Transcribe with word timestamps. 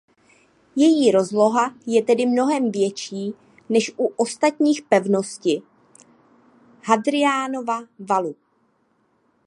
Její 0.75 1.11
rozloha 1.11 1.75
je 1.85 2.03
tedy 2.03 2.25
mnohem 2.25 2.71
větší 2.71 3.33
než 3.69 3.91
u 3.97 4.05
ostatních 4.07 4.81
pevnosti 4.89 5.61
Hadriánova 6.85 7.81
valu. 7.99 8.35